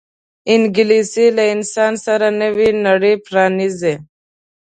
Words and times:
انګلیسي 0.53 1.25
له 1.37 1.43
انسان 1.53 1.93
سره 2.05 2.27
نوې 2.41 2.69
نړۍ 2.87 3.13
پرانیزي 3.25 3.93